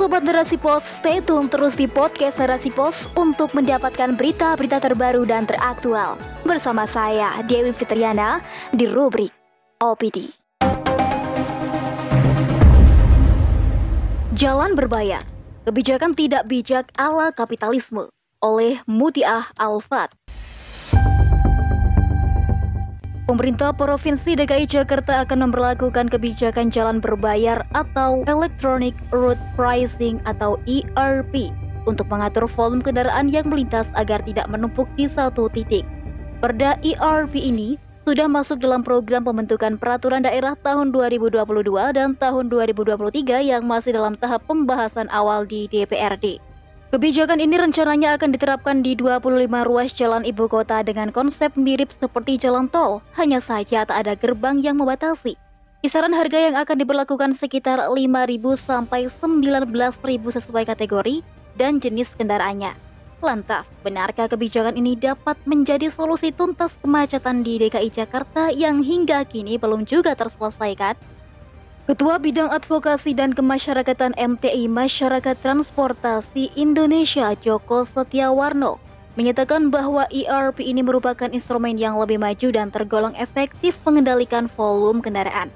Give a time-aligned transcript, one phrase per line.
[0.00, 5.44] Sobat Narasi Pos, stay tune terus di podcast Narasi Pos untuk mendapatkan berita-berita terbaru dan
[5.44, 6.16] teraktual.
[6.40, 8.40] Bersama saya, Dewi Fitriana,
[8.72, 9.28] di rubrik
[9.76, 10.32] OPD.
[14.40, 15.20] Jalan berbayar,
[15.68, 18.08] kebijakan tidak bijak ala kapitalisme
[18.40, 20.16] oleh Mutiah Alfat.
[23.30, 31.54] Pemerintah Provinsi DKI Jakarta akan memperlakukan kebijakan jalan berbayar atau Electronic Road Pricing atau ERP
[31.86, 35.86] untuk mengatur volume kendaraan yang melintas agar tidak menumpuk di satu titik.
[36.42, 41.38] Perda ERP ini sudah masuk dalam program pembentukan peraturan daerah tahun 2022
[41.94, 46.49] dan tahun 2023 yang masih dalam tahap pembahasan awal di DPRD.
[46.90, 52.34] Kebijakan ini rencananya akan diterapkan di 25 ruas jalan ibu kota dengan konsep mirip seperti
[52.34, 55.38] jalan tol, hanya saja tak ada gerbang yang membatasi.
[55.86, 57.94] Kisaran harga yang akan diberlakukan sekitar 5.000
[58.58, 59.62] sampai 19.000
[60.34, 61.22] sesuai kategori
[61.54, 62.74] dan jenis kendaraannya.
[63.22, 69.62] Lantas, benarkah kebijakan ini dapat menjadi solusi tuntas kemacetan di DKI Jakarta yang hingga kini
[69.62, 70.98] belum juga terselesaikan?
[71.90, 78.78] Ketua Bidang Advokasi dan Kemasyarakatan MTI Masyarakat Transportasi Indonesia Joko Setiawarno
[79.18, 85.50] menyatakan bahwa ERP ini merupakan instrumen yang lebih maju dan tergolong efektif mengendalikan volume kendaraan.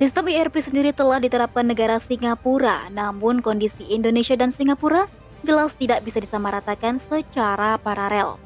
[0.00, 5.04] Sistem ERP sendiri telah diterapkan negara Singapura, namun kondisi Indonesia dan Singapura
[5.44, 8.40] jelas tidak bisa disamaratakan secara paralel.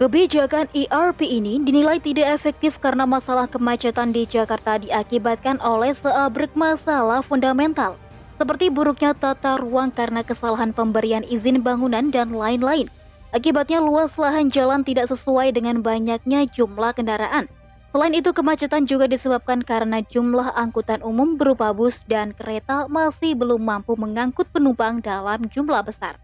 [0.00, 7.20] Kebijakan ERP ini dinilai tidak efektif karena masalah kemacetan di Jakarta diakibatkan oleh seabrek masalah
[7.20, 8.00] fundamental,
[8.40, 12.88] seperti buruknya tata ruang karena kesalahan pemberian izin bangunan dan lain-lain.
[13.36, 17.44] Akibatnya luas lahan jalan tidak sesuai dengan banyaknya jumlah kendaraan.
[17.92, 23.60] Selain itu kemacetan juga disebabkan karena jumlah angkutan umum berupa bus dan kereta masih belum
[23.60, 26.16] mampu mengangkut penumpang dalam jumlah besar.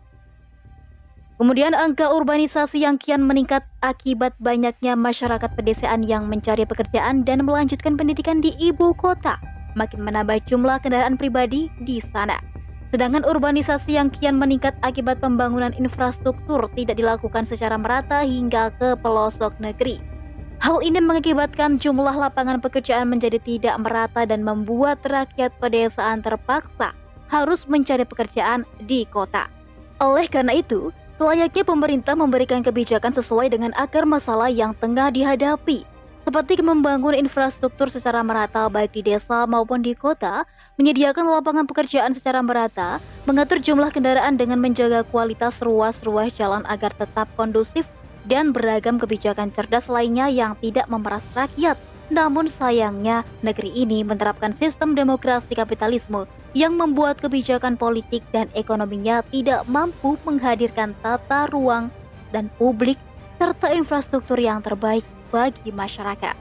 [1.37, 7.93] Kemudian angka urbanisasi yang kian meningkat akibat banyaknya masyarakat pedesaan yang mencari pekerjaan dan melanjutkan
[7.93, 9.37] pendidikan di ibu kota,
[9.77, 12.41] makin menambah jumlah kendaraan pribadi di sana.
[12.89, 19.53] Sedangkan urbanisasi yang kian meningkat akibat pembangunan infrastruktur tidak dilakukan secara merata hingga ke pelosok
[19.61, 20.01] negeri.
[20.65, 26.97] Hal ini mengakibatkan jumlah lapangan pekerjaan menjadi tidak merata dan membuat rakyat pedesaan terpaksa
[27.29, 29.53] harus mencari pekerjaan di kota.
[30.01, 35.89] Oleh karena itu, Selayaknya pemerintah memberikan kebijakan sesuai dengan akar masalah yang tengah dihadapi,
[36.29, 40.45] seperti membangun infrastruktur secara merata baik di desa maupun di kota,
[40.77, 47.33] menyediakan lapangan pekerjaan secara merata, mengatur jumlah kendaraan dengan menjaga kualitas ruas-ruas jalan agar tetap
[47.33, 47.89] kondusif,
[48.29, 51.81] dan beragam kebijakan cerdas lainnya yang tidak memeras rakyat.
[52.07, 59.67] Namun sayangnya, negeri ini menerapkan sistem demokrasi kapitalisme yang membuat kebijakan politik dan ekonominya tidak
[59.67, 61.91] mampu menghadirkan tata ruang
[62.31, 62.95] dan publik
[63.43, 65.03] serta infrastruktur yang terbaik
[65.35, 66.39] bagi masyarakat.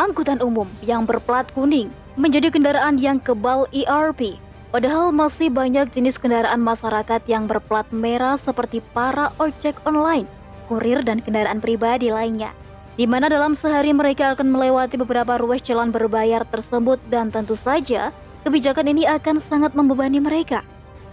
[0.00, 4.40] Angkutan umum yang berplat kuning menjadi kendaraan yang kebal ERP,
[4.72, 10.24] padahal masih banyak jenis kendaraan masyarakat yang berplat merah seperti para ojek online,
[10.72, 12.56] kurir, dan kendaraan pribadi lainnya
[13.00, 18.12] di mana dalam sehari mereka akan melewati beberapa ruas jalan berbayar tersebut dan tentu saja
[18.44, 20.60] kebijakan ini akan sangat membebani mereka.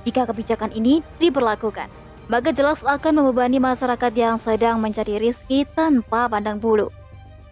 [0.04, 1.88] Jika kebijakan ini diberlakukan,
[2.28, 6.92] maka jelas akan membebani masyarakat yang sedang mencari rizki tanpa pandang bulu.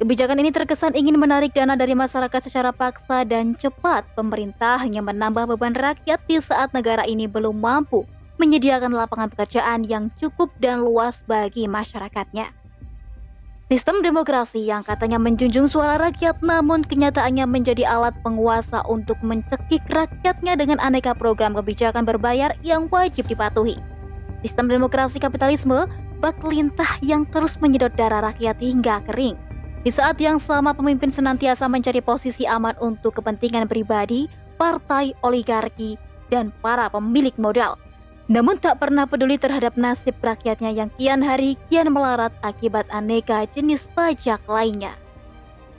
[0.03, 4.03] Kebijakan ini terkesan ingin menarik dana dari masyarakat secara paksa dan cepat.
[4.19, 8.03] Pemerintah hanya menambah beban rakyat di saat negara ini belum mampu
[8.35, 12.64] menyediakan lapangan pekerjaan yang cukup dan luas bagi masyarakatnya.
[13.65, 20.53] Sistem demokrasi yang katanya menjunjung suara rakyat namun kenyataannya menjadi alat penguasa untuk mencekik rakyatnya
[20.53, 23.81] dengan aneka program kebijakan berbayar yang wajib dipatuhi.
[24.45, 25.89] Sistem demokrasi kapitalisme
[26.21, 29.33] bak lintah yang terus menyedot darah rakyat hingga kering.
[29.81, 34.29] Di saat yang sama pemimpin senantiasa mencari posisi aman untuk kepentingan pribadi,
[34.61, 35.97] partai, oligarki,
[36.29, 37.81] dan para pemilik modal
[38.25, 43.85] namun tak pernah peduli terhadap nasib rakyatnya yang kian hari kian melarat akibat aneka jenis
[43.93, 44.97] pajak lainnya.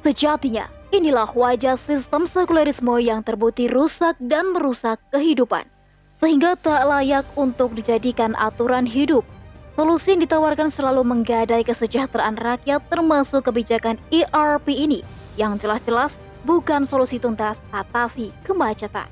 [0.06, 5.66] Sejatinya, inilah wajah sistem sekulerisme yang terbukti rusak dan merusak kehidupan,
[6.22, 9.26] sehingga tak layak untuk dijadikan aturan hidup.
[9.74, 15.04] Solusi yang ditawarkan selalu menggadai kesejahteraan rakyat termasuk kebijakan ERP ini
[15.36, 16.16] yang jelas-jelas
[16.48, 19.10] bukan solusi tuntas atasi kemacetan.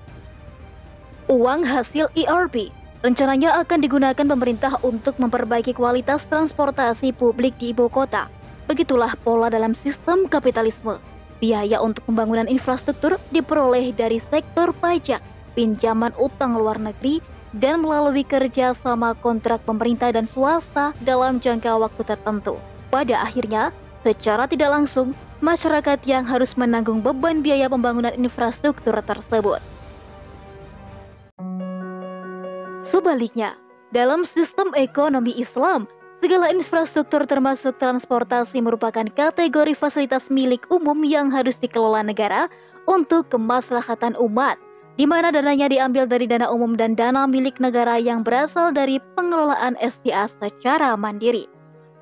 [1.28, 2.72] Uang hasil ERP
[3.04, 8.32] Rencananya akan digunakan pemerintah untuk memperbaiki kualitas transportasi publik di ibu kota.
[8.64, 10.96] Begitulah pola dalam sistem kapitalisme.
[11.36, 15.20] Biaya untuk pembangunan infrastruktur diperoleh dari sektor pajak,
[15.52, 17.20] pinjaman utang luar negeri,
[17.52, 22.56] dan melalui kerja sama kontrak pemerintah dan swasta dalam jangka waktu tertentu.
[22.88, 23.68] Pada akhirnya,
[24.00, 25.12] secara tidak langsung,
[25.44, 29.60] masyarakat yang harus menanggung beban biaya pembangunan infrastruktur tersebut.
[32.88, 33.56] Sebaliknya,
[33.94, 35.88] dalam sistem ekonomi Islam,
[36.20, 42.48] segala infrastruktur termasuk transportasi merupakan kategori fasilitas milik umum yang harus dikelola negara
[42.84, 44.60] untuk kemaslahatan umat
[44.94, 49.74] di mana dananya diambil dari dana umum dan dana milik negara yang berasal dari pengelolaan
[49.82, 51.50] SDA secara mandiri.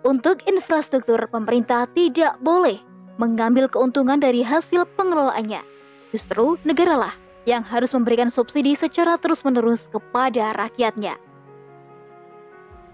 [0.03, 2.83] Untuk infrastruktur, pemerintah tidak boleh
[3.17, 5.63] mengambil keuntungan dari hasil pengelolaannya.
[6.11, 7.17] Justru negaralah
[7.49, 11.19] yang harus memberikan subsidi secara terus-menerus kepada rakyatnya.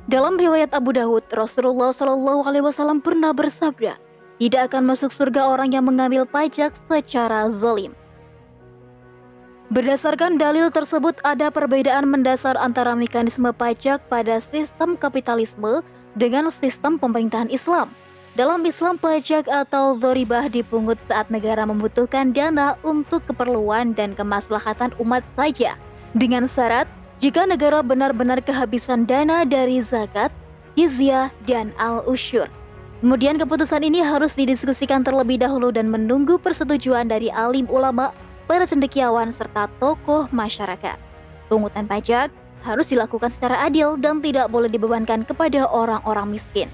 [0.09, 4.01] Dalam riwayat Abu Dawud, Rasulullah Shallallahu Alaihi Wasallam pernah bersabda,
[4.41, 7.93] tidak akan masuk surga orang yang mengambil pajak secara zalim.
[9.69, 15.85] Berdasarkan dalil tersebut ada perbedaan mendasar antara mekanisme pajak pada sistem kapitalisme
[16.17, 17.93] dengan sistem pemerintahan Islam.
[18.39, 25.27] Dalam Islam, pajak atau zoribah dipungut saat negara membutuhkan dana untuk keperluan dan kemaslahatan umat
[25.35, 25.75] saja.
[26.15, 26.87] Dengan syarat,
[27.19, 30.31] jika negara benar-benar kehabisan dana dari zakat,
[30.79, 32.47] jizyah, dan al-usyur.
[33.03, 38.15] Kemudian keputusan ini harus didiskusikan terlebih dahulu dan menunggu persetujuan dari alim ulama
[38.47, 40.95] para cendekiawan serta tokoh masyarakat.
[41.51, 42.31] Pungutan pajak
[42.63, 46.71] harus dilakukan secara adil dan tidak boleh dibebankan kepada orang-orang miskin.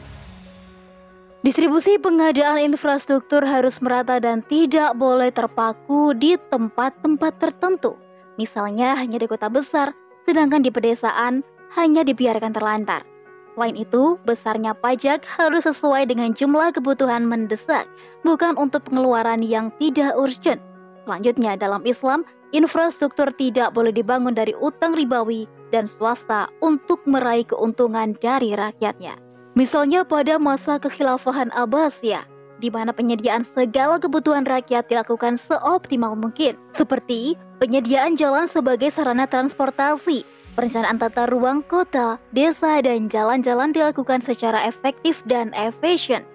[1.44, 8.00] Distribusi pengadaan infrastruktur harus merata dan tidak boleh terpaku di tempat-tempat tertentu.
[8.40, 9.92] Misalnya hanya di kota besar,
[10.24, 11.44] sedangkan di pedesaan
[11.76, 13.04] hanya dibiarkan terlantar.
[13.52, 17.84] Selain itu, besarnya pajak harus sesuai dengan jumlah kebutuhan mendesak,
[18.24, 20.64] bukan untuk pengeluaran yang tidak urgent.
[21.04, 22.24] Selanjutnya, dalam Islam,
[22.56, 25.44] infrastruktur tidak boleh dibangun dari utang ribawi
[25.76, 29.23] dan swasta untuk meraih keuntungan dari rakyatnya.
[29.54, 32.26] Misalnya pada masa kekhilafahan Abbasiyah,
[32.58, 40.26] di mana penyediaan segala kebutuhan rakyat dilakukan seoptimal mungkin, seperti penyediaan jalan sebagai sarana transportasi,
[40.58, 46.26] perencanaan tata ruang kota, desa, dan jalan-jalan dilakukan secara efektif dan efisien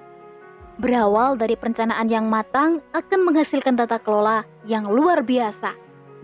[0.80, 5.75] berawal dari perencanaan yang matang akan menghasilkan tata kelola yang luar biasa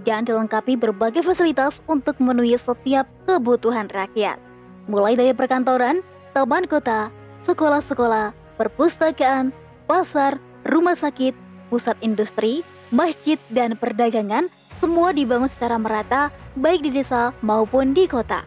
[0.07, 4.39] dan dilengkapi berbagai fasilitas untuk memenuhi setiap kebutuhan rakyat.
[4.87, 5.99] Mulai dari perkantoran,
[6.35, 7.07] taman kota,
[7.47, 9.55] sekolah-sekolah, perpustakaan,
[9.87, 10.35] pasar,
[10.67, 11.31] rumah sakit,
[11.71, 12.59] pusat industri,
[12.91, 14.51] masjid, dan perdagangan
[14.83, 16.27] semua dibangun secara merata
[16.59, 18.43] baik di desa maupun di kota.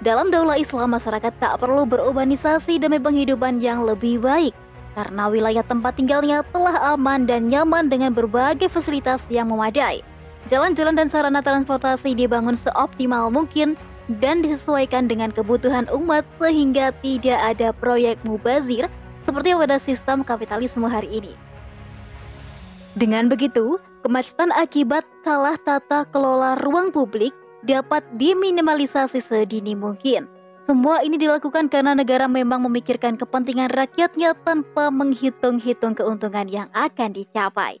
[0.00, 4.56] Dalam daulah Islam, masyarakat tak perlu berurbanisasi demi penghidupan yang lebih baik,
[4.96, 10.00] karena wilayah tempat tinggalnya telah aman dan nyaman dengan berbagai fasilitas yang memadai.
[10.48, 13.76] Jalan-jalan dan sarana transportasi dibangun seoptimal mungkin
[14.22, 18.86] dan disesuaikan dengan kebutuhan umat sehingga tidak ada proyek mubazir
[19.26, 21.34] seperti pada sistem kapitalisme hari ini.
[22.96, 23.76] Dengan begitu,
[24.06, 27.34] kemacetan akibat salah tata kelola ruang publik
[27.66, 30.30] dapat diminimalisasi sedini mungkin.
[30.66, 37.78] Semua ini dilakukan karena negara memang memikirkan kepentingan rakyatnya tanpa menghitung-hitung keuntungan yang akan dicapai.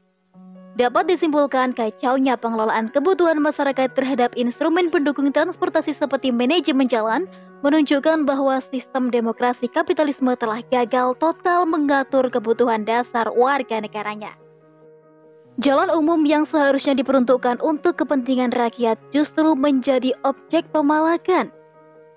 [0.76, 7.24] Dapat disimpulkan kacaunya pengelolaan kebutuhan masyarakat terhadap instrumen pendukung transportasi seperti manajemen jalan
[7.64, 14.36] menunjukkan bahwa sistem demokrasi kapitalisme telah gagal total mengatur kebutuhan dasar warga negaranya.
[15.64, 21.48] Jalan umum yang seharusnya diperuntukkan untuk kepentingan rakyat justru menjadi objek pemalakan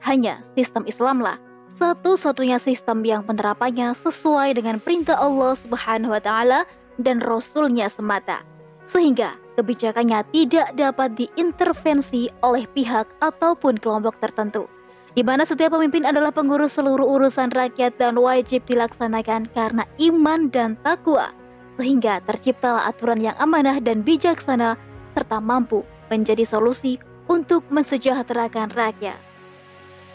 [0.03, 1.39] hanya sistem Islamlah
[1.79, 6.67] satu-satunya sistem yang penerapannya sesuai dengan perintah Allah Subhanahu wa taala
[6.99, 8.48] dan rasulnya semata.
[8.89, 14.65] Sehingga kebijakannya tidak dapat diintervensi oleh pihak ataupun kelompok tertentu.
[15.13, 20.77] Di mana setiap pemimpin adalah pengurus seluruh urusan rakyat dan wajib dilaksanakan karena iman dan
[20.85, 21.33] takwa.
[21.77, 24.77] Sehingga terciptalah aturan yang amanah dan bijaksana
[25.17, 26.97] serta mampu menjadi solusi
[27.29, 29.17] untuk mensejahterakan rakyat.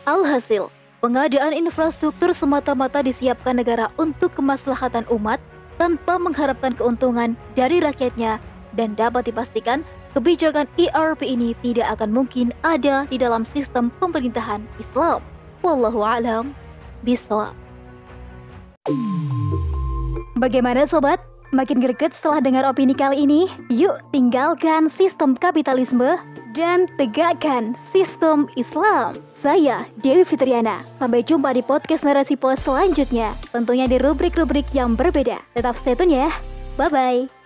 [0.04, 0.68] Alhasil,
[1.00, 5.38] pengadaan infrastruktur semata-mata disiapkan negara untuk kemaslahatan umat
[5.76, 8.38] tanpa mengharapkan keuntungan dari rakyatnya
[8.74, 9.82] dan dapat dipastikan
[10.14, 15.22] kebijakan ERP ini tidak akan mungkin ada di dalam sistem pemerintahan Islam.
[15.64, 16.52] Wallahu alam
[17.02, 17.56] bisawab.
[20.36, 21.22] Bagaimana sobat?
[21.54, 23.46] Makin greget setelah dengar opini kali ini?
[23.70, 26.18] Yuk tinggalkan sistem kapitalisme
[26.58, 29.14] dan tegakkan sistem Islam.
[29.38, 30.82] Saya Dewi Fitriana.
[30.98, 33.36] Sampai jumpa di podcast Narasi Pos selanjutnya.
[33.54, 35.38] Tentunya di rubrik-rubrik yang berbeda.
[35.54, 36.32] Tetap stay tune ya.
[36.74, 37.43] Bye-bye.